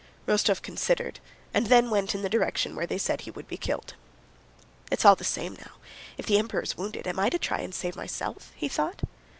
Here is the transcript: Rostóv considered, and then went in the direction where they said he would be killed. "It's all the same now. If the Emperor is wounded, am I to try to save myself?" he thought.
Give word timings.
Rostóv 0.25 0.63
considered, 0.63 1.19
and 1.53 1.67
then 1.67 1.91
went 1.91 2.15
in 2.15 2.23
the 2.23 2.27
direction 2.27 2.75
where 2.75 2.87
they 2.87 2.97
said 2.97 3.21
he 3.21 3.29
would 3.29 3.47
be 3.47 3.55
killed. 3.55 3.93
"It's 4.89 5.05
all 5.05 5.15
the 5.15 5.23
same 5.23 5.53
now. 5.53 5.73
If 6.17 6.25
the 6.25 6.39
Emperor 6.39 6.61
is 6.63 6.75
wounded, 6.75 7.05
am 7.05 7.19
I 7.19 7.29
to 7.29 7.37
try 7.37 7.63
to 7.63 7.71
save 7.71 7.95
myself?" 7.95 8.51
he 8.55 8.67
thought. 8.67 9.03